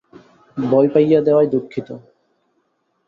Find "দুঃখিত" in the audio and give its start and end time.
1.49-1.89